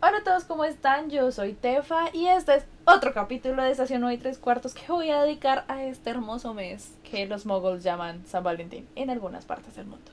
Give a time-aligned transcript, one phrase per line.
[0.00, 1.10] Hola a todos, ¿cómo están?
[1.10, 4.86] Yo soy Tefa y este es otro capítulo de Estación 9 y 3 cuartos que
[4.92, 9.44] voy a dedicar a este hermoso mes que los moguls llaman San Valentín en algunas
[9.44, 10.08] partes del mundo.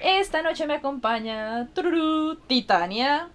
[0.00, 3.28] Esta noche me acompaña Tururú, Titania.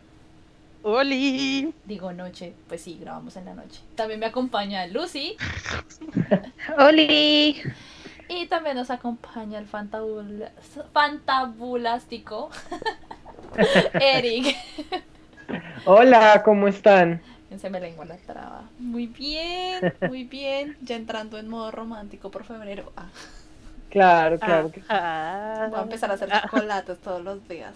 [0.81, 1.71] ¡Oli!
[1.85, 3.79] Digo noche, pues sí, grabamos en la noche.
[3.93, 5.37] También me acompaña Lucy.
[6.79, 7.61] ¡Oli!
[8.29, 10.45] Y también nos acompaña el fantabul
[10.91, 12.49] fantabulástico
[13.93, 14.57] Eric.
[15.85, 17.21] Hola, ¿cómo están?
[17.59, 18.63] Se me lengua la traba.
[18.77, 20.77] Muy bien, muy bien.
[20.81, 22.91] Ya entrando en modo romántico por febrero.
[22.97, 23.07] Ah,
[23.89, 24.69] Claro, claro.
[24.71, 27.73] que- Ah, voy a empezar a hacer chocolates todos los días.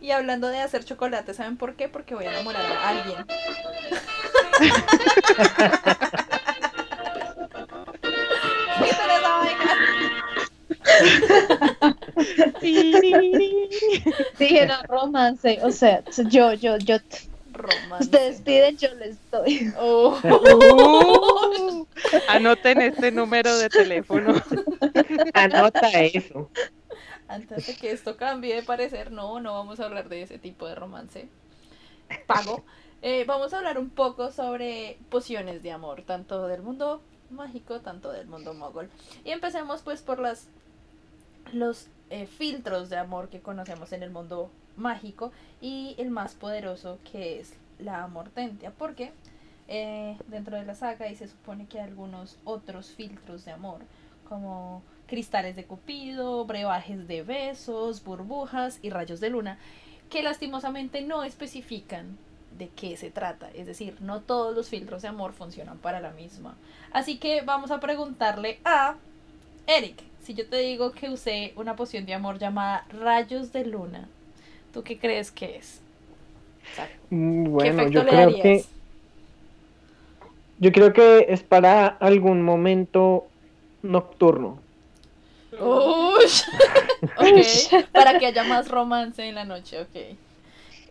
[0.00, 1.88] y hablando de hacer chocolate, ¿saben por qué?
[1.88, 3.26] Porque voy a enamorar a alguien.
[14.88, 15.58] Romance.
[15.62, 16.96] O sea, yo, yo, yo.
[17.52, 18.04] Romance.
[18.04, 19.72] Ustedes piden, yo les doy.
[19.78, 20.18] Oh.
[20.22, 21.86] Uh,
[22.28, 24.34] anoten este número de teléfono.
[25.34, 26.50] Anota eso.
[27.28, 30.68] Antes de que esto cambie de parecer, no, no vamos a hablar de ese tipo
[30.68, 31.28] de romance.
[32.26, 32.64] Pago.
[33.02, 38.12] Eh, vamos a hablar un poco sobre pociones de amor, tanto del mundo mágico, tanto
[38.12, 38.90] del mundo mogol.
[39.24, 40.48] Y empecemos pues por las
[41.52, 46.98] los eh, filtros de amor que conocemos en el mundo mágico y el más poderoso
[47.10, 49.12] que es la amortentia, porque
[49.68, 53.80] eh, dentro de la saga se supone que hay algunos otros filtros de amor,
[54.28, 59.58] como cristales de cupido, brebajes de besos, burbujas y rayos de luna,
[60.10, 62.16] que lastimosamente no especifican
[62.56, 63.50] de qué se trata.
[63.50, 66.56] Es decir, no todos los filtros de amor funcionan para la misma.
[66.92, 68.96] Así que vamos a preguntarle a
[69.66, 74.08] Eric, si yo te digo que usé una poción de amor llamada rayos de luna,
[74.72, 75.80] ¿tú qué crees que es?
[76.72, 78.38] O sea, Mm, ¿Qué Bueno, efecto yo le creo darías?
[78.38, 78.70] que
[80.58, 83.32] yo creo que es para algún momento
[83.82, 84.66] nocturno.
[85.58, 86.42] Ush.
[87.16, 87.36] ok,
[87.94, 90.18] para que haya más romance en la noche, ok.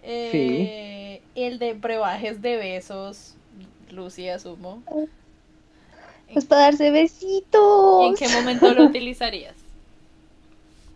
[0.03, 3.35] Eh, El de brebajes de besos,
[3.91, 4.83] Lucy, asumo.
[6.33, 8.03] Pues para darse besitos.
[8.03, 9.55] ¿Y en qué momento lo utilizarías?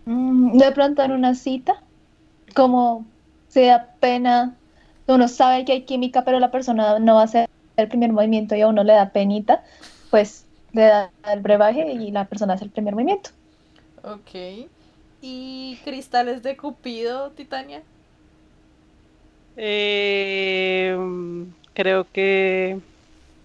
[0.06, 1.82] Mm, De pronto en una cita,
[2.56, 3.06] como
[3.48, 4.56] se da pena,
[5.08, 8.56] uno sabe que hay química, pero la persona no va a hacer el primer movimiento
[8.56, 9.64] y a uno le da penita,
[10.10, 13.32] pues le da el brebaje y la persona hace el primer movimiento.
[14.04, 14.68] Ok.
[15.22, 17.82] ¿Y cristales de Cupido, Titania?
[19.58, 20.98] Eh,
[21.74, 22.80] creo que,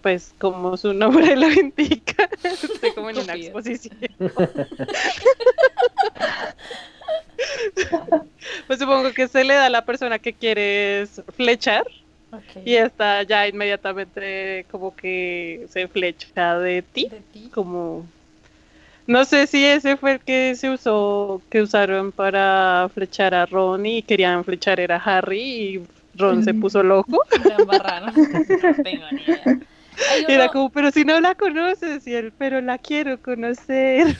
[0.05, 3.97] pues, como su nombre lo indica, estoy como en una exposición.
[8.67, 11.85] Pues supongo que se le da a la persona que quieres flechar
[12.63, 17.09] y esta ya inmediatamente como que se flecha de ti.
[17.09, 17.49] ¿De ti?
[17.53, 18.05] como
[19.07, 23.85] no sé si ese fue el que se usó que usaron para flechar a Ron
[23.85, 25.83] y querían flechar era a Harry y
[26.15, 27.21] Ron se puso loco
[27.67, 28.11] La.
[28.11, 29.59] No tengo ni idea.
[30.11, 34.17] Hay y era como pero si no la conoces y él pero la quiero conocer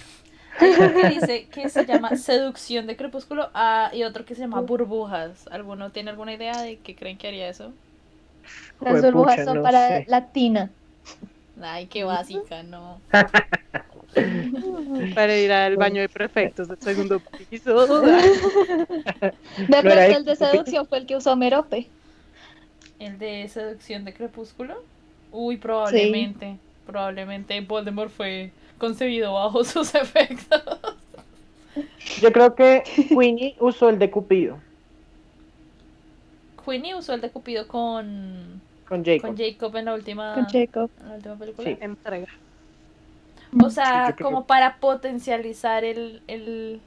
[0.59, 4.41] Hay uno que dice que se llama seducción de crepúsculo ah, y otro que se
[4.41, 5.47] llama burbujas.
[5.51, 7.73] ¿Alguno tiene alguna idea de qué creen que haría eso?
[8.79, 10.05] Las burbujas son no para sé.
[10.07, 10.69] la tina.
[11.61, 12.99] Ay, qué básica, no.
[15.15, 19.33] para ir al baño de prefectos del segundo piso De
[19.67, 20.45] era el de eso.
[20.45, 21.87] seducción fue el que usó Merope.
[22.99, 24.75] ¿El de seducción de crepúsculo?
[25.35, 26.57] Uy, probablemente.
[26.85, 30.61] Probablemente Voldemort fue concebido bajo sus efectos.
[32.21, 34.59] Yo creo que Queenie usó el de Cupido
[36.65, 39.21] Queenie usó el de Cupido con, con Jacob.
[39.21, 40.89] con Jacob en la última, Con Jacob.
[41.01, 41.69] en la última película.
[41.69, 41.77] Sí.
[41.81, 42.27] entrega
[43.63, 46.21] O sea, Sí, como que- para potencializar el...
[46.27, 46.81] el,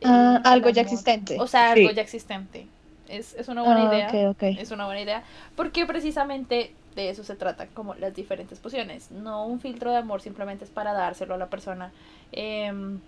[0.00, 1.36] el- Ah, el algo ya existente.
[1.40, 1.80] O sea, Sí.
[1.80, 2.66] algo ya existente.
[3.08, 4.30] Es, es una buena Ah, idea.
[4.30, 4.42] ok, ok.
[4.58, 5.22] Es una buena idea.
[5.56, 9.10] Porque precisamente de eso se trata, como las diferentes pociones.
[9.10, 11.92] No un filtro de amor simplemente es para dárselo a la persona
[12.32, 13.00] em,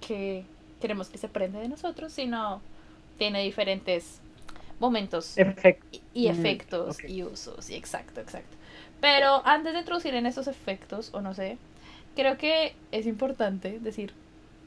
[0.00, 0.46] que
[0.80, 2.62] queremos que se prende de nosotros, sino
[3.18, 4.22] tiene diferentes
[4.80, 5.40] momentos
[5.92, 7.70] y, y Mm, efectos y usos.
[7.70, 8.56] Y exacto, exacto.
[9.00, 11.58] Pero antes de introducir en esos efectos, o no sé,
[12.16, 14.14] creo que es importante decir,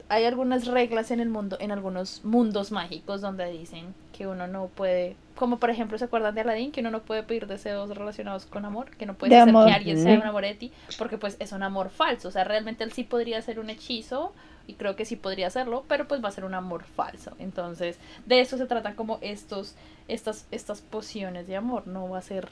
[0.08, 4.66] hay algunas reglas en el mundo, en algunos mundos mágicos donde dicen que uno no
[4.68, 6.72] puede, como por ejemplo, ¿se acuerdan de Aladdin?
[6.72, 9.66] Que uno no puede pedir deseos relacionados con amor, que no puede hacer amor.
[9.66, 10.22] que alguien se Ujú.
[10.22, 13.38] enamore de ti, porque pues es un amor falso, o sea, realmente él sí podría
[13.38, 14.32] hacer un hechizo
[14.66, 17.32] y creo que sí podría hacerlo, pero pues va a ser un amor falso.
[17.38, 19.74] Entonces, de eso se tratan como estos,
[20.08, 22.48] estas, estas pociones de amor, no va a ser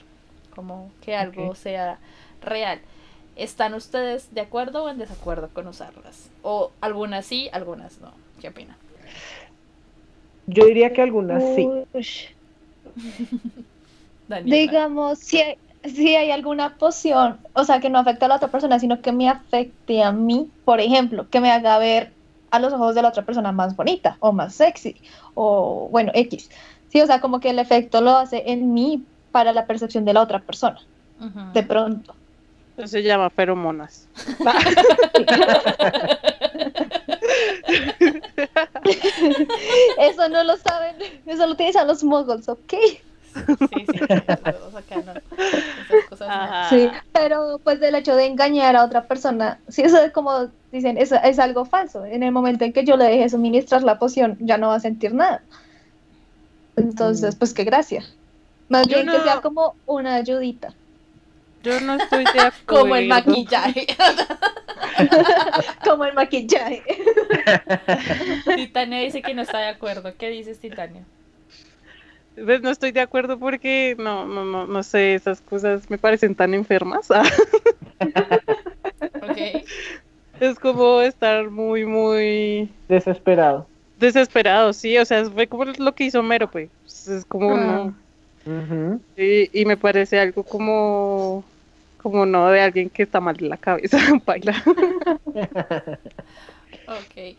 [0.54, 1.98] como que algo sea
[2.40, 2.80] real.
[3.36, 6.30] ¿Están ustedes de acuerdo o en desacuerdo con usarlas?
[6.42, 8.10] O algunas sí, algunas no.
[8.40, 8.76] ¿Qué opinan?
[10.46, 11.68] Yo diría que algunas sí.
[14.44, 18.48] Digamos, si hay, si hay alguna poción, o sea, que no afecta a la otra
[18.48, 22.12] persona, sino que me afecte a mí, por ejemplo, que me haga ver
[22.50, 24.96] a los ojos de la otra persona más bonita o más sexy,
[25.34, 26.50] o bueno, X.
[26.88, 30.14] Sí, o sea, como que el efecto lo hace en mí para la percepción de
[30.14, 30.80] la otra persona,
[31.52, 32.14] de pronto.
[32.76, 34.06] Eso se llama feromonas.
[39.98, 40.96] Eso no lo saben,
[41.26, 42.74] eso lo utilizan los muggles, ¿ok?
[43.36, 45.12] Sí, sí, nosotros acá no.
[45.36, 46.34] Esas cosas no.
[46.34, 46.68] Ajá.
[46.70, 50.96] Sí, pero pues del hecho de engañar a otra persona, sí, eso es como dicen,
[50.98, 52.04] es, es algo falso.
[52.04, 54.80] En el momento en que yo le deje suministrar la poción, ya no va a
[54.80, 55.42] sentir nada.
[56.76, 58.04] Entonces, pues qué gracia.
[58.68, 60.74] Más Yo bien que sea como una ayudita.
[61.66, 62.52] Yo no estoy de acuerdo.
[62.66, 63.86] Como el maquillaje.
[65.84, 66.82] como el maquillaje.
[68.56, 70.14] Titania dice que no está de acuerdo.
[70.16, 71.02] ¿Qué dices, Titania?
[72.42, 76.34] Pues no estoy de acuerdo porque no, no, no, no sé, esas cosas me parecen
[76.34, 77.08] tan enfermas.
[79.22, 79.64] Ok.
[80.40, 83.66] Es como estar muy, muy Desesperado.
[83.98, 86.68] desesperado, sí, o sea, fue como lo que hizo Mero, pues.
[87.08, 87.92] Es como Ah.
[88.46, 89.00] no.
[89.16, 91.42] Y me parece algo como,
[92.10, 94.62] como no de alguien que está mal de la cabeza, baila.
[96.86, 97.36] Ok.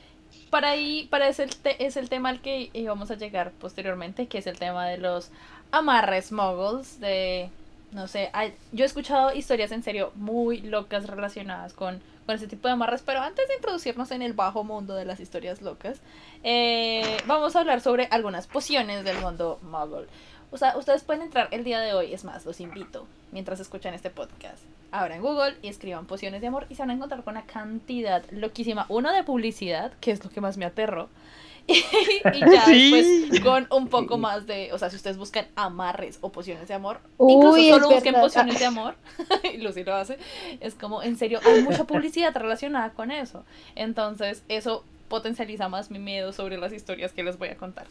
[0.49, 1.47] Para ahí, para ese
[1.79, 5.31] es el tema al que íbamos a llegar posteriormente, que es el tema de los
[5.71, 7.49] amarres moguls, de,
[7.91, 8.29] no sé,
[8.73, 13.03] yo he escuchado historias en serio muy locas relacionadas con, con ese tipo de amarres,
[13.05, 16.01] pero antes de introducirnos en el bajo mundo de las historias locas,
[16.43, 20.07] eh, vamos a hablar sobre algunas pociones del mundo muggle.
[20.49, 23.05] O sea, ustedes pueden entrar el día de hoy, es más, los invito,
[23.37, 24.63] mientras escuchan este podcast.
[24.91, 28.23] Abran Google y escriban pociones de amor y se van a encontrar con una cantidad
[28.31, 28.87] loquísima.
[28.89, 31.07] Uno de publicidad, que es lo que más me aterró.
[31.67, 31.75] y
[32.39, 32.91] ya Sí.
[32.91, 36.73] después con un poco más de, o sea, si ustedes buscan amarres o pociones de
[36.73, 38.21] amor, incluso Uy, solo busquen verdad.
[38.25, 38.95] pociones de amor,
[39.53, 40.17] y Lucy lo hace,
[40.59, 43.45] es como, en serio, hay mucha publicidad relacionada con eso.
[43.75, 47.85] Entonces, eso potencializa más mi miedo sobre las historias que les voy a contar.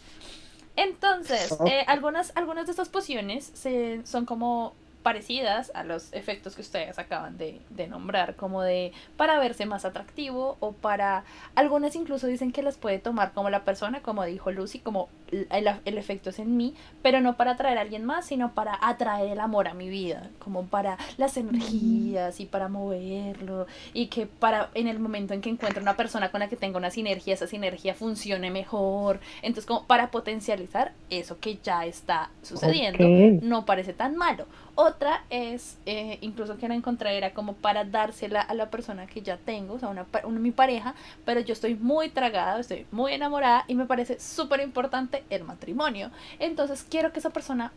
[0.75, 4.75] Entonces, eh, algunas, algunas de estas pociones se, son como
[5.07, 9.85] parecidas a los efectos que ustedes acaban de, de nombrar, como de para verse más
[9.85, 11.23] atractivo o para...
[11.55, 15.47] Algunas incluso dicen que las puede tomar como la persona, como dijo Lucy, como el,
[15.85, 19.31] el efecto es en mí, pero no para atraer a alguien más, sino para atraer
[19.31, 24.71] el amor a mi vida, como para las energías y para moverlo y que para
[24.75, 27.47] en el momento en que encuentre una persona con la que tenga una sinergia, esa
[27.47, 29.21] sinergia funcione mejor.
[29.43, 33.07] Entonces, como para potencializar eso que ya está sucediendo,
[33.47, 34.47] no parece tan malo.
[34.79, 39.23] Otra es, eh, incluso que la encontré, era como para dársela a la persona que
[39.23, 40.95] ya tengo, o sea, una, una- mi pareja,
[41.25, 46.11] pero yo estoy muy tragada, estoy muy enamorada y me parece súper importante el matrimonio.
[46.39, 47.73] Entonces, quiero que esa persona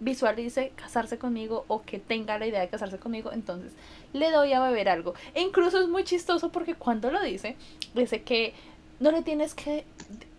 [0.00, 3.72] visualice casarse conmigo o que tenga la idea de casarse conmigo, entonces
[4.14, 5.12] le doy a beber algo.
[5.34, 7.56] E incluso es muy chistoso porque cuando lo dice,
[7.94, 8.54] dice que
[9.00, 9.84] no le tienes que,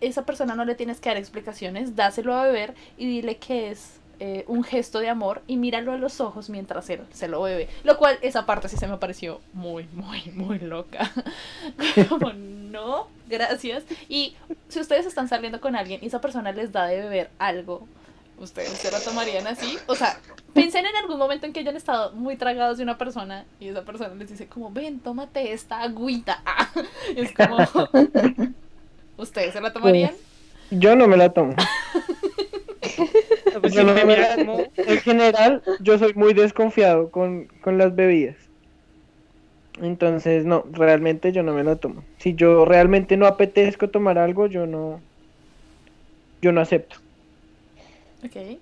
[0.00, 3.99] esa persona no le tienes que dar explicaciones, dáselo a beber y dile que es
[4.22, 7.70] eh, un gesto de amor y míralo a los ojos mientras él se lo bebe.
[7.84, 11.10] Lo cual, esa parte sí se me pareció muy, muy, muy loca.
[12.10, 13.84] Como, no, gracias.
[14.10, 14.36] Y
[14.68, 17.88] si ustedes están saliendo con alguien y esa persona les da de beber algo,
[18.36, 19.78] ¿ustedes se lo tomarían así?
[19.86, 20.20] O sea,
[20.52, 23.86] piensen en algún momento en que hayan estado muy tragados de una persona y esa
[23.86, 26.42] persona les dice como, ven, tómate esta agüita.
[26.44, 26.68] Ah,
[27.16, 27.56] es como,
[29.16, 30.12] ¿ustedes se la tomarían?
[30.70, 31.54] Yo no me la tomo.
[33.60, 38.36] Pues En general, yo soy muy desconfiado con, con las bebidas.
[39.80, 42.04] Entonces, no, realmente yo no me la tomo.
[42.18, 45.00] Si yo realmente no apetezco tomar algo, yo no,
[46.42, 46.96] yo no acepto.
[48.24, 48.58] Ok.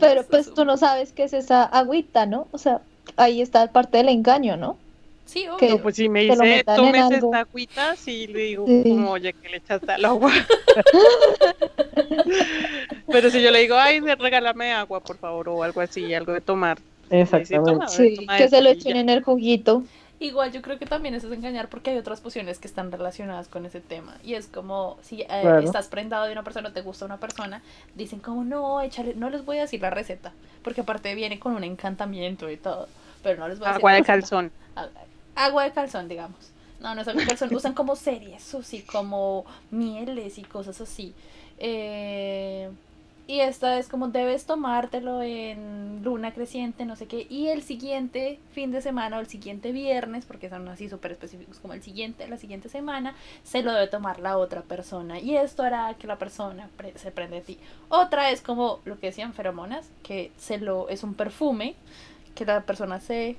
[0.00, 2.46] Pero pues tú no sabes qué es esa agüita, ¿no?
[2.52, 2.80] O sea,
[3.16, 4.78] ahí está parte del engaño, ¿no?
[5.26, 5.56] Sí, obvio.
[5.58, 6.32] que- No, pues si me dice,
[6.66, 6.86] algo".
[7.26, 8.84] esta agüita, sí le digo, Sí.
[8.88, 10.32] como, oye, que le echaste al agua.
[13.08, 16.40] Pero si yo le digo, ay, regálame agua, por favor, o algo así, algo de
[16.40, 16.78] tomar.
[17.10, 17.72] Exactamente.
[17.72, 19.82] "Toma, Sí, toma que se esto", lo echen en el juguito.
[20.18, 23.48] Igual yo creo que también eso es engañar porque hay otras pociones que están relacionadas
[23.48, 24.16] con ese tema.
[24.24, 25.60] Y es como si eh, Claro.
[25.60, 27.60] estás prendado de una persona o te gusta una persona,
[27.94, 31.54] dicen como no, échale, no les voy a decir la receta, porque aparte viene con
[31.54, 32.88] un encantamiento y todo,
[33.22, 34.52] pero no les voy a decir Agua de calzón.
[35.36, 36.50] Agua de calzón, digamos.
[36.80, 41.14] No, no es alcohol, son, usan como series, sí, como mieles y cosas así.
[41.58, 42.68] Eh,
[43.28, 47.26] y esta es como debes tomártelo en luna creciente, no sé qué.
[47.28, 51.58] Y el siguiente fin de semana o el siguiente viernes, porque son así súper específicos
[51.58, 55.18] como el siguiente, la siguiente semana, se lo debe tomar la otra persona.
[55.18, 57.58] Y esto hará que la persona se prende a ti.
[57.88, 61.74] Otra es como lo que decían feromonas, que se lo es un perfume
[62.36, 63.36] que la persona se,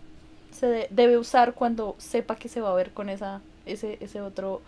[0.57, 4.21] se de- debe usar cuando sepa que se va a ver con esa, ese, ese
[4.21, 4.61] otro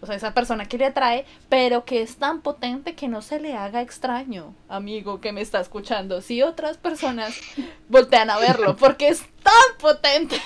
[0.00, 3.38] o sea, esa persona que le atrae, pero que es tan potente que no se
[3.38, 6.20] le haga extraño, amigo que me está escuchando.
[6.20, 7.38] Si otras personas
[7.88, 10.36] voltean a verlo, porque es tan potente.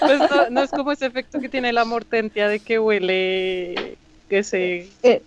[0.00, 3.96] Pues no, no es como ese efecto que tiene la mortentia de que huele,
[4.28, 5.22] que se Eh,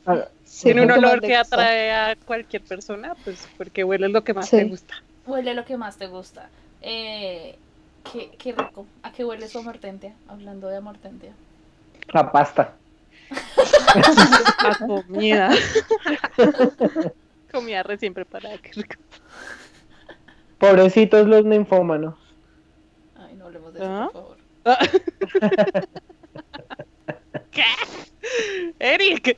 [0.46, 4.50] sí, tiene un olor que atrae a cualquier persona, pues porque huele lo que más
[4.50, 4.58] Sí.
[4.58, 4.96] te gusta.
[5.26, 6.50] Huele lo que más te gusta.
[6.82, 7.58] Eh,
[8.12, 8.86] qué, qué rico.
[9.04, 10.14] ¿A qué huele su amortentia?
[10.28, 11.32] Hablando de amortentia.
[12.14, 12.74] La pasta.
[14.60, 15.50] A comida.
[17.52, 18.96] comida recién preparada, qué rico.
[20.58, 22.16] Pobrecitos los ninfómanos.
[23.18, 24.10] Ay, no hablemos de eso, ¿Ah?
[24.12, 24.38] por favor.
[27.52, 27.64] ¿Qué?
[28.80, 29.38] Eric,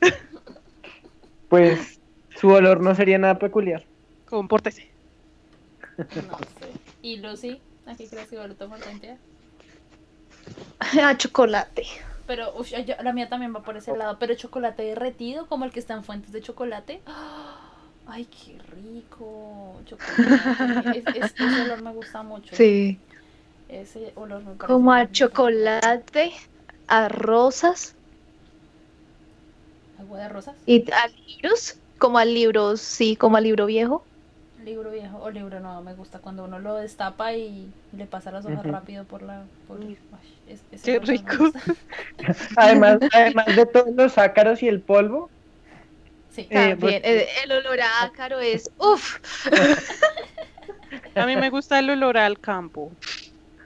[1.49, 1.99] Pues
[2.39, 3.83] su olor no sería nada peculiar.
[4.29, 4.89] compórtese.
[5.97, 6.71] No sé.
[7.01, 7.59] ¿Y Lucy?
[7.85, 9.17] ¿A qué crees que tu amortentia?
[11.03, 11.85] A chocolate.
[12.27, 14.17] Pero yo- la mía también va por ese lado.
[14.19, 17.01] Pero chocolate derretido, como el que está en fuentes de chocolate.
[18.07, 19.75] Ay, qué rico.
[19.85, 20.99] Chocolate.
[20.99, 22.55] Es- es- ese olor me gusta mucho.
[22.55, 22.99] Sí.
[23.69, 25.13] Ese olor me Como a rico.
[25.13, 26.33] chocolate,
[26.87, 27.95] a rosas
[29.99, 30.55] Agua de rosas.
[30.65, 31.75] y a libros.
[31.99, 34.03] Como a libros, sí, como a libro viejo.
[34.63, 35.81] Libro viejo o libro nuevo.
[35.81, 39.43] Me gusta cuando uno lo destapa y le pasa las hojas rápido por la.
[39.67, 39.95] Por, Mm.
[40.13, 41.51] Ay, es- ese Qué rico.
[42.57, 45.29] Además, además de todos los ácaros y el polvo,
[46.29, 46.47] Sí.
[46.49, 47.01] Eh, También.
[47.03, 48.69] eh, el olor a ácaro es.
[48.77, 49.17] Uf.
[51.15, 52.91] A mí me gusta el olor al campo.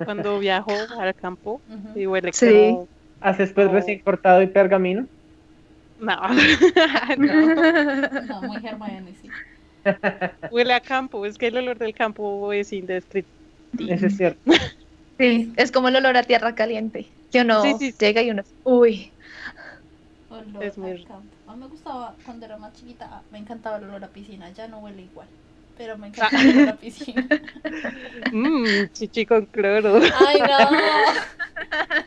[0.03, 1.99] Cuando viajo al campo Ujú.
[1.99, 2.47] y huele Sí.
[2.49, 2.87] como...
[3.21, 5.05] haces pues recién cortado y pergamino.
[5.99, 6.17] No.
[7.17, 8.21] no.
[8.21, 9.29] No, muy Hermione, sí.
[10.51, 11.25] Huele a campo.
[11.25, 13.93] Es que el olor del campo es indescriptible.
[13.93, 14.41] Eso es cierto.
[15.17, 17.07] Sí, es como el olor a tierra caliente.
[17.31, 17.95] Que uno Sí, sí.
[17.97, 18.43] llega y uno.
[18.63, 19.13] Uy.
[20.27, 21.07] Olor Es muy a rico.
[21.07, 21.33] campo.
[21.47, 24.67] A mí me gustaba cuando era más chiquita, me encantaba el olor a piscina, ya
[24.67, 25.29] no huele igual.
[25.77, 27.25] Pero me encantaba el olor a piscina.
[28.33, 30.01] Mmm, chichi con cloro.
[30.27, 30.57] Ay, no.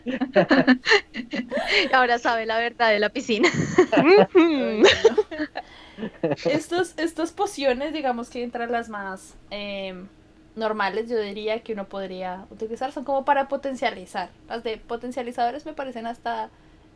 [1.93, 3.49] Ahora sabe la verdad de la piscina.
[3.93, 4.89] Ay, no.
[6.45, 9.95] Estos, estas pociones, digamos que entre las más eh,
[10.57, 14.31] normales, yo diría que uno podría utilizar, son como para potencializar.
[14.49, 16.50] Las de potencializadores me parecen hasta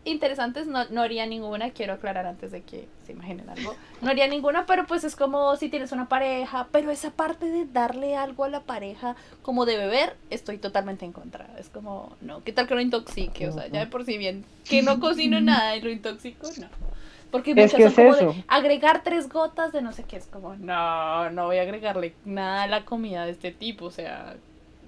[0.05, 3.75] interesantes, no, no haría ninguna, quiero aclarar antes de que se imaginen algo.
[4.01, 7.67] No haría ninguna, pero pues es como si tienes una pareja, pero esa parte de
[7.67, 11.49] darle algo a la pareja, como de beber, estoy totalmente en contra.
[11.59, 13.49] Es como, no, ¿qué tal que lo intoxique?
[13.49, 16.92] O sea, ya de por sí bien, que no cocino nada y lo intoxico, no.
[17.33, 18.27] Porque Es muchas que son es como eso.
[18.35, 22.15] de agregar tres gotas de no sé qué, es como, no, no voy a agregarle
[22.25, 24.37] nada a la comida de este tipo, o sea,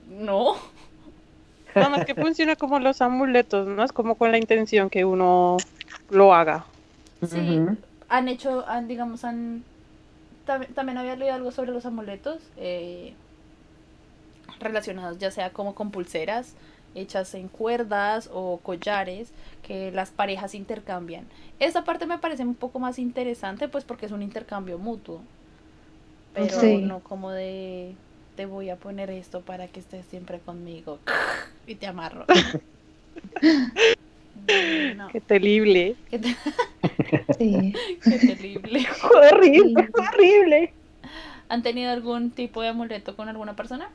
[0.08, 0.54] no.
[1.74, 3.82] Nada más que funciona como los amuletos, ¿no?
[3.82, 5.56] Es como con la intención que uno
[6.10, 6.64] lo haga.
[7.22, 7.58] Sí,
[8.08, 9.64] han hecho, han, digamos, han...
[10.46, 13.14] tam- también había leído algo sobre los amuletos eh,
[14.60, 16.54] relacionados ya sea como con pulseras
[16.94, 19.32] hechas en cuerdas o collares
[19.62, 21.26] que las parejas intercambian.
[21.58, 25.20] Esa parte me parece un poco más interesante pues porque es un intercambio mutuo.
[26.32, 26.78] Pero Sí.
[26.78, 27.94] no como de
[28.36, 30.98] te voy a poner esto para que estés siempre conmigo
[31.66, 32.26] y te amarro.
[34.96, 35.96] No, Qué terrible.
[36.10, 36.36] qué, te-
[37.38, 37.72] Sí.
[38.08, 38.86] qué terrible.
[39.02, 40.74] Horrible, horrible.
[41.48, 43.88] ¿Han tenido algún tipo de amuleto con alguna persona?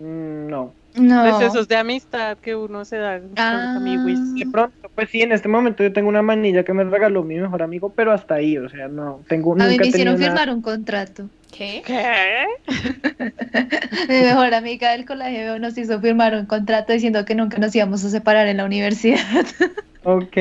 [0.00, 0.74] Mm, No.
[0.94, 1.22] No.
[1.38, 3.52] Pues esos de amistad que uno se da con Ah.
[3.74, 4.34] los amiguis.
[4.34, 7.36] De pronto, pues sí, en este momento yo tengo una manilla que me regaló mi
[7.36, 10.26] mejor amigo, pero hasta ahí, o sea, no tengo A mí me hicieron nada.
[10.26, 11.28] firmar un contrato.
[11.50, 11.82] ¿Qué?
[11.86, 12.46] ¿Qué?
[14.08, 18.02] Mi mejor amiga del colegio nos hizo firmar un contrato diciendo que nunca nos íbamos
[18.04, 19.18] a separar en la universidad.
[20.04, 20.36] Ok.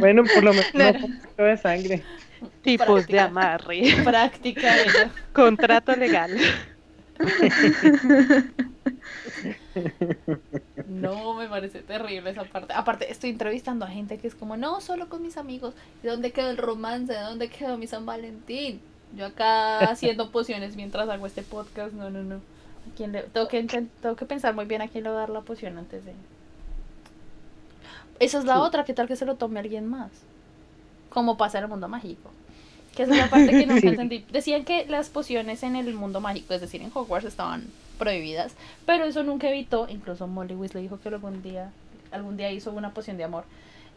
[0.00, 2.02] Bueno, por lo menos no con poquito de sangre.
[2.62, 3.82] Tipos de amarre.
[4.02, 5.10] Práctica ella.
[5.32, 6.32] Contrato legal.
[10.88, 12.72] No, me parece terrible esa parte.
[12.74, 15.74] Aparte, estoy entrevistando a gente que es como, no, solo con mis amigos.
[16.02, 17.12] ¿De dónde quedó el romance?
[17.12, 18.80] ¿De dónde quedó mi San Valentín?
[19.16, 21.92] Yo acá haciendo pociones mientras hago este podcast.
[21.94, 22.36] No, no, no.
[22.36, 25.20] ¿A quién le- tengo, que, tengo que pensar muy bien a quién le voy a
[25.20, 26.12] dar la poción antes de...
[28.18, 28.60] Esa es la Sí.
[28.60, 30.10] otra, ¿qué tal que se lo tome alguien más?
[31.10, 32.30] Como pasa en el mundo mágico.
[32.96, 33.86] Que es la parte que nunca Sí.
[33.88, 34.24] entendí.
[34.32, 37.66] Decían que las pociones en el mundo mágico, es decir, en Hogwarts, estaban
[37.98, 38.54] prohibidas,
[38.86, 41.70] pero eso nunca evitó, incluso Molly Weasley dijo que algún día,
[42.10, 43.44] algún día hizo una poción de amor,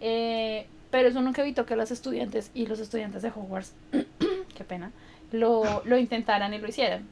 [0.01, 3.73] eh, pero eso nunca evitó que los estudiantes y los estudiantes de Hogwarts,
[4.55, 4.91] qué pena,
[5.31, 7.05] lo, lo intentaran y lo hicieran.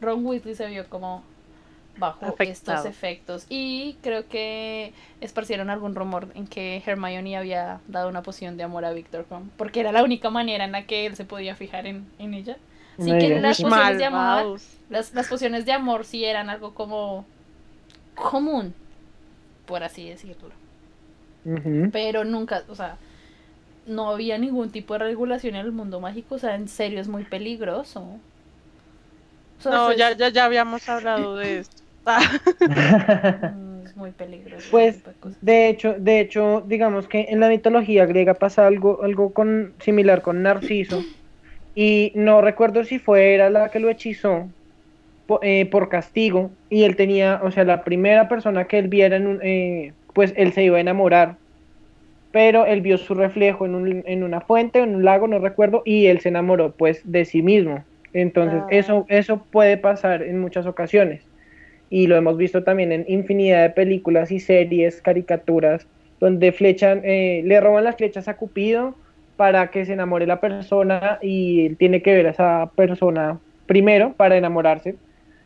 [0.00, 1.22] Ron Weasley se vio como
[1.96, 8.22] bajo estos efectos y creo que esparcieron algún rumor en que Hermione había dado una
[8.22, 11.16] poción de amor a Victor Crumb porque era la única manera en la que él
[11.16, 12.58] se podía fijar en, en ella.
[12.98, 14.50] Sí, Muy que las pociones de amor,
[14.88, 17.26] las, las pociones de amor sí eran algo como
[18.14, 18.74] común,
[19.66, 20.54] por así decirlo.
[21.90, 22.98] Pero nunca, o sea,
[23.86, 27.08] no había ningún tipo de regulación en el mundo mágico, o sea, en serio es
[27.08, 28.20] muy peligroso.
[29.58, 31.82] O sea, No, es- ya, ya, ya habíamos hablado de esto.
[32.08, 34.68] Ah, mm, es muy peligroso.
[34.70, 35.02] Pues,
[35.40, 40.22] de hecho, de hecho, digamos que en la mitología griega pasa algo, algo con, similar
[40.22, 41.02] con Narciso.
[41.74, 44.48] Y no recuerdo si fue era la que lo hechizó
[45.26, 46.50] po- eh, por castigo.
[46.70, 50.32] Y él tenía, o sea, la primera persona que él viera, en un, eh, pues
[50.36, 51.38] él se iba a enamorar.
[52.30, 55.82] Pero él vio su reflejo en, un- en una fuente, en un lago, no recuerdo,
[55.84, 57.84] y él se enamoró pues de sí mismo.
[58.12, 58.66] Entonces, Ah.
[58.70, 61.28] eso, eso puede pasar en muchas ocasiones
[61.90, 65.86] y lo hemos visto también en infinidad de películas y series, caricaturas,
[66.20, 68.96] donde flechan, eh, le roban las flechas a Cupido
[69.36, 74.14] para que se enamore la persona y él tiene que ver a esa persona primero
[74.14, 74.96] para enamorarse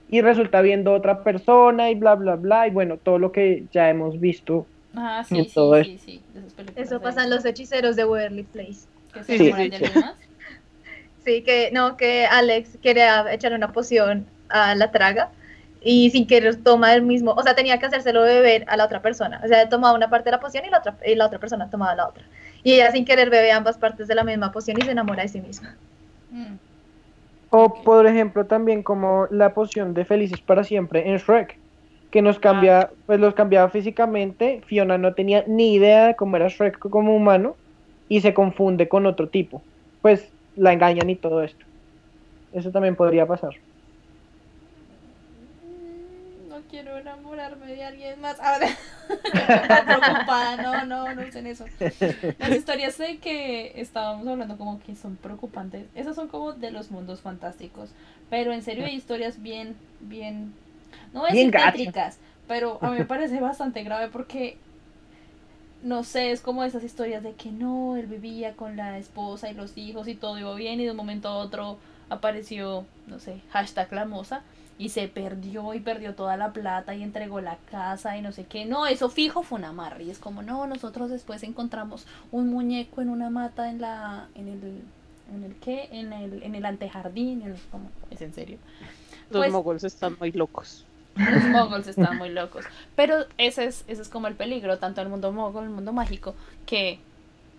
[0.09, 3.91] y resulta viendo otra persona y bla bla bla y bueno, todo lo que ya
[3.91, 4.67] hemos visto.
[4.95, 6.21] Ah, en sí, sí, todo sí,
[6.75, 8.81] Eso pasa en los hechiceros de Waverly Place.
[9.13, 9.85] que se Sí, sí, de sí.
[11.25, 15.31] Sí, que no, que Alex quiere echarle una poción a la traga
[15.83, 19.01] y sin querer toma el mismo, o sea, tenía que hacérselo beber a la otra
[19.03, 19.41] persona.
[19.45, 21.39] O sea, él tomaba una parte de la poción y la otra, y la otra
[21.39, 22.25] persona tomaba la otra.
[22.63, 25.29] Y ella sin querer bebe ambas partes de la misma poción y se enamora de
[25.29, 25.77] sí misma.
[26.31, 26.57] Mm.
[27.51, 31.59] O por ejemplo también como la poción de Felices para siempre en Shrek,
[32.11, 36.49] que nos cambia, pues los cambiaba físicamente, Fiona no tenía ni idea de cómo era
[36.49, 37.57] Shrek como humano
[38.09, 39.63] y se confunde con otro tipo.
[40.03, 41.65] Pues la engañan y todo esto.
[42.53, 43.55] Eso también podría pasar.
[45.65, 48.39] Mm, No quiero enamorarme de alguien más.
[48.41, 48.69] Ahora,
[49.85, 50.57] preocupada.
[50.57, 51.65] No, no, no usen eso.
[52.39, 55.87] Las historias de que estábamos hablando como que son preocupantes.
[55.95, 57.91] Esas son como de los mundos fantásticos.
[58.31, 60.55] Pero en serio hay historias bien, bien,
[61.13, 64.57] no Bien tétricas, pero a mí me parece bastante grave porque
[65.83, 69.55] no sé, es como esas historias de que no, él vivía con la esposa y
[69.55, 71.79] los hijos y todo iba bien y de un momento a otro
[72.09, 74.43] apareció, no sé, hashtag la moza
[74.81, 78.45] y se perdió y perdió toda la plata y entregó la casa y no sé
[78.47, 78.65] qué.
[78.65, 83.03] No, eso fijo fue una amarre y es como, no, nosotros después encontramos un muñeco
[83.03, 84.81] en una mata en la, en el,
[85.35, 88.57] en el qué, en el, en el antejardín, en el- como, es en serio.
[89.29, 90.87] Los Pues- mogols están muy locos.
[91.15, 92.65] Los moguls están muy locos.
[92.97, 95.93] Pero ese es, ese es como el peligro, tanto el mundo mogul, en el mundo
[95.93, 97.01] mágico, que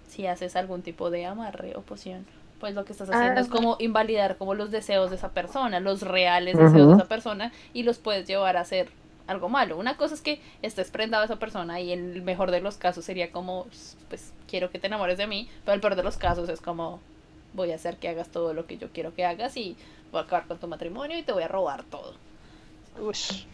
[0.07, 2.25] si haces algún tipo de amarre o poción,
[2.61, 5.79] pues lo que estás haciendo Ah, es como invalidar como los deseos de esa persona,
[5.79, 8.89] los reales deseos de esa persona, y los puedes llevar a hacer
[9.27, 9.77] algo malo.
[9.77, 12.77] Una cosa es que estés prendado a esa persona y en el mejor de los
[12.77, 13.65] casos sería como,
[14.09, 16.99] pues quiero que te enamores de mí, pero el peor de los casos es como,
[17.53, 19.75] voy a hacer que hagas todo lo que yo quiero que hagas y
[20.11, 22.13] voy a acabar con tu matrimonio y te voy a robar todo.
[22.99, 23.45] Ush.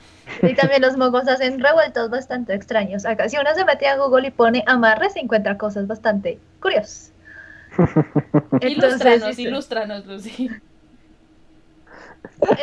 [0.41, 3.05] Y también los mogos hacen revueltos bastante extraños.
[3.05, 7.13] Acá, si uno se mete a Google y pone amarre, se encuentra cosas bastante curiosas.
[8.61, 10.49] Ilústranos, dice, ilústranos, Lucy.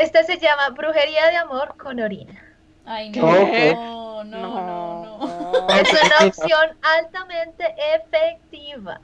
[0.01, 2.41] Este se llama brujería de amor con orina.
[2.87, 3.21] Ay, ¿Qué?
[3.21, 5.69] no, no, no, no.
[5.75, 7.65] Es una opción altamente
[7.95, 9.01] efectiva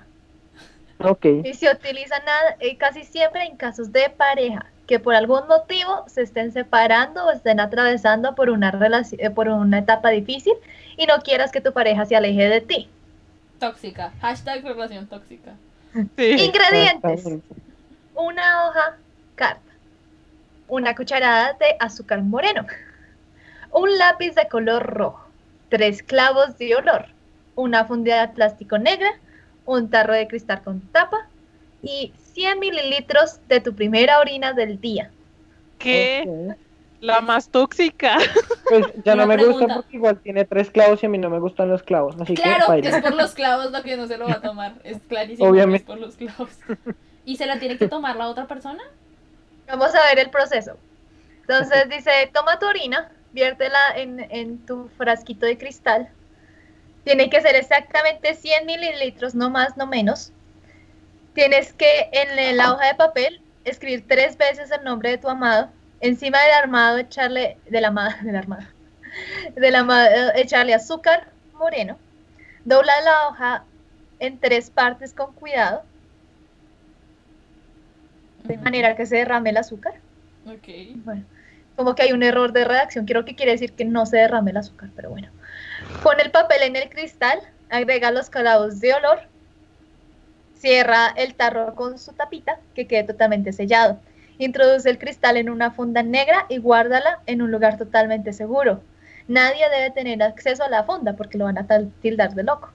[1.03, 1.25] Ok.
[1.45, 6.05] y se utiliza nada- eh, casi siempre en casos de pareja que por algún motivo
[6.09, 10.53] se estén separando o estén atravesando por una relación, eh, por una etapa difícil
[10.97, 12.89] y no quieras que tu pareja se aleje de ti.
[13.59, 14.13] Tóxica.
[14.21, 15.53] Hashtag relación tóxica.
[16.16, 16.33] Sí.
[16.38, 17.24] Ingredientes:
[18.14, 18.96] una hoja
[19.35, 19.72] carta,
[20.68, 22.66] una cucharada de azúcar moreno,
[23.72, 25.26] un lápiz de color rojo,
[25.68, 27.07] tres clavos de olor,
[27.57, 29.11] una funda de plástico negra,
[29.66, 31.26] un tarro de cristal con tapa.
[31.83, 35.11] Y 100 mililitros de tu primera orina del día.
[35.79, 36.55] ¿Qué?
[37.01, 38.19] La más tóxica.
[38.69, 39.59] Pues ya Una no me pregunta.
[39.65, 42.15] gusta porque igual tiene tres clavos y a mí no me gustan los clavos.
[42.21, 44.75] Así Claro, que es por los clavos lo que no se lo va a tomar.
[44.85, 45.85] Es clarísimo Obviamente.
[45.87, 46.51] que es por los clavos.
[47.25, 48.83] ¿Y se la tiene que tomar la otra persona?
[49.67, 50.77] Vamos a ver el proceso.
[51.41, 56.09] Entonces dice, toma tu orina, viértela en, en tu frasquito de cristal.
[57.05, 60.33] Tiene que ser exactamente 100 mililitros, no más, no menos.
[61.35, 65.71] Tienes que en la hoja de papel escribir tres veces el nombre de tu amado.
[66.01, 68.67] Encima del armado echarle, del amado, del armado,
[69.55, 71.99] del amado, echarle azúcar moreno.
[72.65, 73.65] Dobla la hoja
[74.19, 75.83] en tres partes con cuidado.
[78.45, 79.95] De manera que se derrame el azúcar.
[80.47, 80.69] Ok.
[81.05, 81.25] Bueno,
[81.77, 83.07] como que hay un error de redacción.
[83.07, 85.29] Creo que quiere decir que no se derrame el azúcar, pero bueno.
[86.03, 89.21] Pon el papel en el cristal, agrega los clavos de olor,
[90.57, 93.99] cierra el tarro con su tapita, que quede totalmente sellado.
[94.40, 98.81] Introduce el cristal en una funda negra y guárdala en un lugar totalmente seguro.
[99.29, 101.66] Nadie debe tener acceso a la funda porque lo van a
[102.00, 102.70] tildar de loco.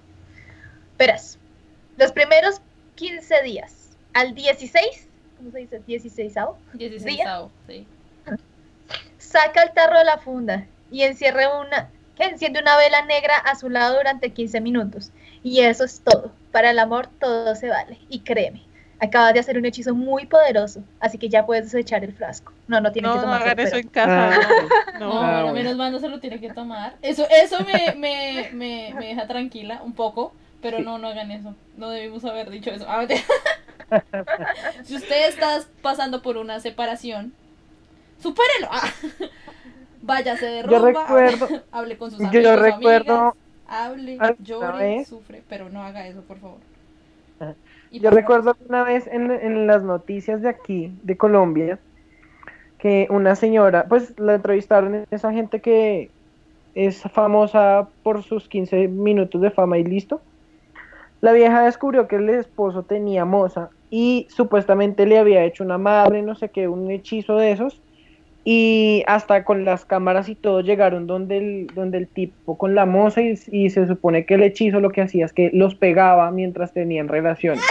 [0.99, 1.39] Verás,
[1.97, 2.61] los primeros
[2.93, 5.81] 15 días al 16, ¿cómo se dice?
[5.87, 6.35] 16
[6.73, 7.19] 16
[7.67, 7.87] sí.
[9.17, 13.55] Saca el tarro de la funda y encierre una, que enciende una vela negra a
[13.55, 15.11] su lado durante 15 minutos.
[15.41, 16.31] Y eso es todo.
[16.51, 17.97] Para el amor todo se vale.
[18.07, 18.61] Y créeme,
[19.05, 22.53] acabas de hacer un hechizo muy poderoso, así que ya puedes desechar el frasco.
[22.67, 24.29] No, no tienes No, que no tomar hagan eso en casa.
[24.33, 24.39] Ah,
[24.93, 25.11] No, No, no.
[25.13, 25.53] Ah, bueno, bueno.
[25.53, 26.95] menos mal no se lo tiene que tomar.
[27.01, 30.83] Eso, eso me, me, me, me deja tranquila un poco, pero Sí.
[30.83, 31.55] no, no hagan eso.
[31.77, 32.85] No debimos haber dicho eso.
[32.87, 33.05] Ah,
[34.83, 37.33] si usted está pasando por una separación,
[38.21, 38.67] supérelo.
[38.71, 38.89] Ah.
[40.01, 43.33] Váyase de Yo rumba, recuerdo- hable, con sus Yo amigos, recuerdo- amigas,
[43.67, 46.59] hable, llore, vez- sufre, pero no haga eso, por favor.
[47.91, 51.79] Yo recuerdo una vez en, en las noticias de aquí, de Colombia,
[52.77, 56.09] que una señora, pues la entrevistaron esa gente que
[56.75, 60.21] es famosa por sus 15 minutos de fama y listo.
[61.21, 66.21] La vieja descubrió que el esposo tenía moza y supuestamente le había hecho una madre,
[66.21, 67.81] no sé qué, un hechizo de esos.
[68.47, 72.85] Y hasta con las cámaras y todo llegaron donde el, donde el tipo con la
[72.85, 76.29] moza y, y se supone que el hechizo lo que hacía es que los pegaba
[76.29, 77.65] mientras tenían relaciones.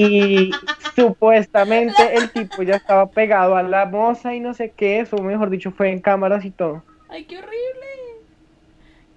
[0.00, 0.52] Y
[0.94, 5.50] supuestamente el tipo ya estaba pegado a la moza y no sé qué, eso mejor
[5.50, 6.84] dicho fue en cámaras y todo.
[7.08, 7.56] ¡Ay, qué horrible!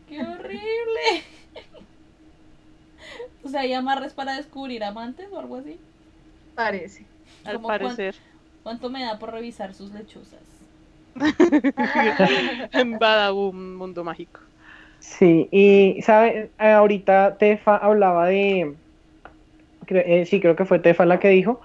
[0.10, 1.24] ¡Qué horrible!
[3.44, 5.80] o sea, ¿hay amarres para descubrir amantes o algo así?
[6.56, 7.06] Parece.
[7.46, 8.16] Al parecer.
[8.16, 8.31] ¿Cuánto
[8.90, 10.40] me da por revisar sus lechuzas?
[12.74, 14.40] En Badaboom, mundo mágico.
[15.00, 18.76] Sí, y sabe, ahorita Tefa hablaba de,
[19.88, 21.60] cre- eh, sí, creo que fue Tefa la que dijo,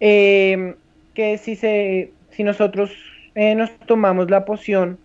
[0.00, 0.74] eh,
[1.14, 2.92] que si se, si nosotros
[3.34, 4.98] eh, nos tomamos la poción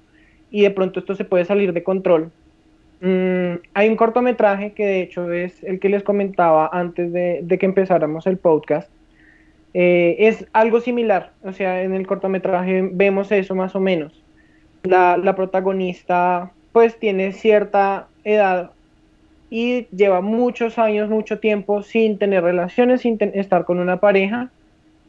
[0.52, 2.32] y de pronto esto se puede salir de control.
[3.02, 7.58] Mm, hay un cortometraje que de hecho es el que les comentaba antes de, de
[7.58, 8.92] que empezáramos el podcast.
[9.74, 14.24] Eh, es algo similar, o sea, en el cortometraje vemos eso más o menos.
[14.84, 18.72] La, protagonista pues tiene cierta edad
[19.50, 24.50] y lleva muchos años, mucho tiempo sin tener relaciones, sin estar con una pareja.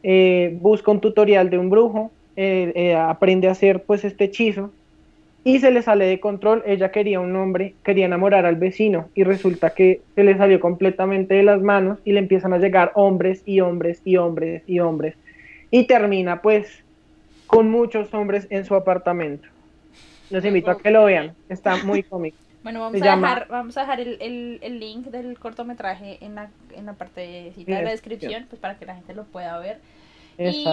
[0.03, 4.71] Eh, busca un tutorial de un brujo, eh, eh, aprende a hacer pues este hechizo
[5.43, 6.61] y se le sale de control.
[6.65, 11.33] Ella quería un hombre, quería enamorar al vecino y resulta que se le salió completamente
[11.35, 15.15] de las manos y le empiezan a llegar hombres y hombres y hombres y hombres
[15.71, 16.83] y termina pues
[17.47, 19.47] con muchos hombres en su apartamento.
[20.29, 22.37] Los invito a que lo vean, está muy cómico.
[22.63, 26.19] Bueno, vamos Se a, llama- dejar, vamos a dejar el, el, el link del cortometraje
[26.21, 29.15] en la, en la parte de Sí, la es- descripción, pues para que la gente
[29.15, 29.79] lo pueda ver.
[30.37, 30.63] Y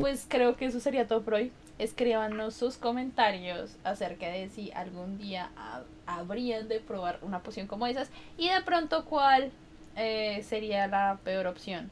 [0.00, 1.50] pues creo que eso sería todo por hoy.
[1.80, 7.86] Escríbanos sus comentarios acerca de si algún día ha- habrían de probar una poción como
[7.86, 9.50] esas y de pronto cuál
[9.96, 11.90] eh, sería la peor opción.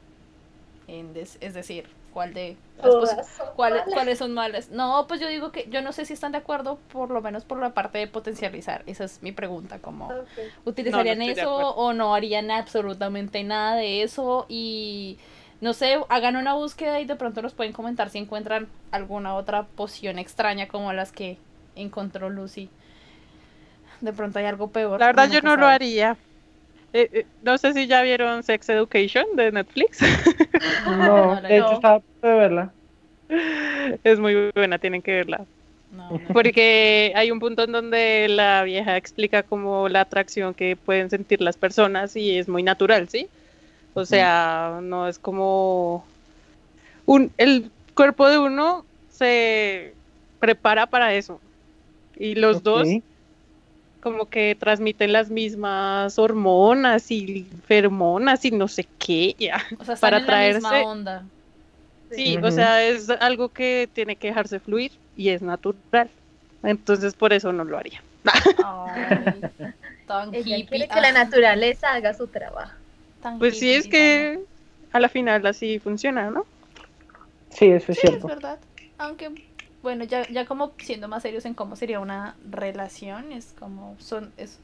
[0.86, 3.94] En des- es decir, cuál de las Todas son ¿Cuáles, malas.
[3.94, 4.70] ¿Cuáles son malas?
[4.70, 7.44] No, pues yo digo que yo no sé si están de acuerdo, por lo menos
[7.44, 8.82] por la parte de potencializar.
[8.86, 10.08] Esa es mi pregunta, como
[10.64, 15.18] utilizarían No, no eso o no harían absolutamente nada de eso y
[15.60, 19.64] no sé, hagan una búsqueda y de pronto nos pueden comentar si encuentran alguna otra
[19.64, 21.36] poción extraña como las que
[21.74, 22.68] encontró Lucy.
[24.00, 25.00] De pronto hay algo peor.
[25.00, 26.16] La verdad yo no lo haría.
[26.92, 30.00] Eh, eh, no sé si ya vieron Sex Education de Netflix.
[30.86, 31.72] no, de hecho no.
[31.72, 32.72] estaba a punto de verla.
[34.04, 35.44] es muy buena, tienen que verla.
[35.90, 36.20] No, no.
[36.32, 41.40] Porque hay un punto en donde la vieja explica como la atracción que pueden sentir
[41.40, 43.28] las personas y es muy natural, ¿sí?
[43.94, 46.04] O sea, no es como
[47.06, 49.94] un el cuerpo de uno se
[50.38, 51.40] prepara para eso.
[52.16, 52.86] Y los dos
[54.00, 59.64] como que transmiten las mismas hormonas y feromonas y no sé qué, ya.
[59.78, 61.24] O sea, para en la misma traerse- onda.
[62.10, 66.08] Sí, o sea, es algo que tiene que dejarse fluir y es natural.
[66.62, 68.02] Entonces por eso no lo haría.
[68.64, 69.42] Ay,
[70.06, 70.68] tan Ella hippie.
[70.68, 72.77] quiere que la ah, naturaleza haga su trabajo.
[73.22, 74.40] Tan Pues sí, es que
[74.92, 76.46] a la final así funciona, ¿no?
[77.50, 78.26] Sí, eso es Sí, es cierto.
[78.26, 78.58] verdad.
[78.98, 79.30] Aunque,
[79.82, 84.32] bueno, ya, ya como siendo más serios en cómo sería una relación, es como, son,
[84.36, 84.58] es,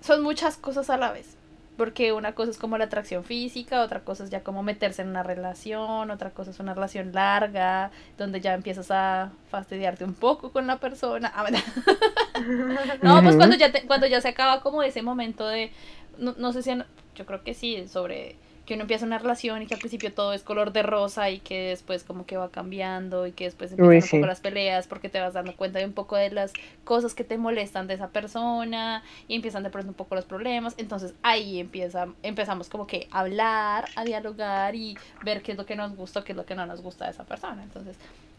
[0.00, 1.36] son muchas cosas a la vez.
[1.76, 5.08] Porque una cosa es como la atracción física, otra cosa es ya como meterse en
[5.08, 10.50] una relación, otra cosa es una relación larga, donde ya empiezas a fastidiarte un poco
[10.52, 11.32] con la persona.
[11.34, 11.46] Ah.
[13.02, 15.72] No, pues cuando ya, te- cuando ya se acaba como ese momento de,
[16.18, 18.36] no, no sé si, han- yo creo que sí, sobre
[18.70, 21.40] que uno empieza una relación y que al principio todo es color de rosa y
[21.40, 24.16] que después como que va cambiando y que después empiezan Uy, un sí.
[24.16, 26.52] poco las peleas porque te vas dando cuenta de un poco de las
[26.84, 30.74] cosas que te molestan de esa persona y empiezan de pronto un poco los problemas,
[30.78, 35.66] entonces ahí empieza, empezamos como que a hablar, a dialogar y ver qué es lo
[35.66, 37.96] que nos gusta, qué es lo que no nos gusta de esa persona, entonces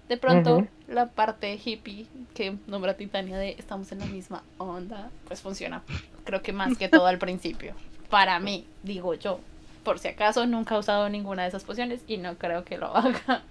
[0.07, 5.41] de pronto la parte hippie que nombra Titania de estamos en la misma onda, pues
[5.41, 5.83] funciona.
[6.25, 7.73] Creo que más que todo al principio.
[8.11, 9.39] Para mí, digo yo.
[9.83, 12.95] Por si acaso nunca he usado ninguna de esas pociones y no creo que lo
[12.95, 13.41] haga.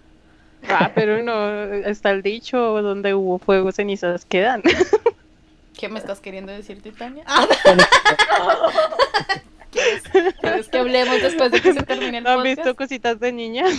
[0.69, 4.63] Ah, pero no, está el dicho, donde hubo fuego, cenizas quedan.
[5.79, 7.25] ¿Qué me estás queriendo decir, Titania?
[7.27, 7.47] Ah,
[9.73, 10.03] ¿Quieres,
[10.41, 12.57] quieres que hablemos después de que se termine el ¿No han podcast?
[12.59, 13.73] visto cositas de niñas?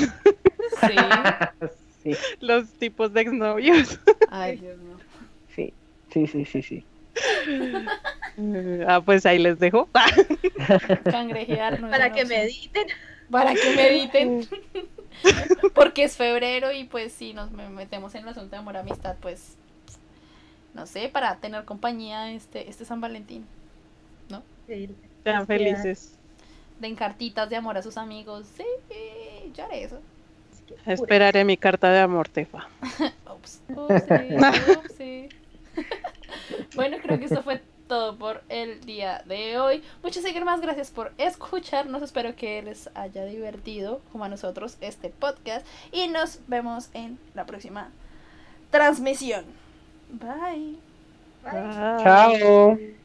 [0.82, 0.96] Sí.
[2.04, 4.00] Sí, Los tipos de exnovios.
[4.30, 4.96] Ay, Dios mío.
[5.56, 5.74] sí,
[6.12, 6.84] sí, sí, sí, sí.
[8.88, 9.88] Ah, pues ahí les dejo.
[11.04, 12.88] Cangrejear no Para que mediten.
[13.30, 14.48] Para que mediten.
[15.76, 19.16] Porque es febrero y pues si nos me- metemos en el asunto de amor amistad,
[19.22, 19.56] pues
[20.74, 23.46] no sé, para tener compañía este este San Valentín,
[25.24, 26.14] Sean felices.
[26.80, 28.48] den cartitas de amor a sus amigos.
[28.58, 28.64] Sí,
[29.54, 30.00] yo haré eso.
[30.86, 32.68] Esperaré mi carta de amor, Tefa.
[33.36, 34.36] Ups, upsi,
[34.80, 35.30] upsi.
[36.76, 39.84] Bueno, creo que eso fue todo por el día de hoy.
[40.02, 42.02] Muchas más gracias por escucharnos.
[42.02, 45.66] Espero que les haya divertido, como a nosotros, este podcast.
[45.92, 47.90] Y nos vemos en la próxima
[48.70, 49.44] transmisión.
[50.10, 50.78] Bye.
[51.44, 52.04] Bye.
[52.04, 53.01] Chao.